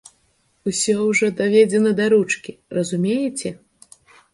Усё 0.71 0.95
ўжо 1.09 1.29
даведзена 1.43 1.95
да 2.03 2.11
ручкі, 2.17 2.51
разумееце. 2.79 3.59